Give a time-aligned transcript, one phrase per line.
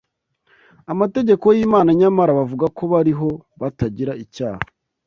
[0.91, 3.27] amategeko y’Imana nyamara bavuga ko bariho
[3.61, 4.61] batagira icyaha,